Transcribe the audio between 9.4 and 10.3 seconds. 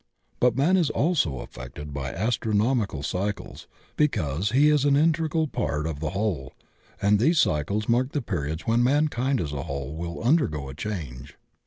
a whole will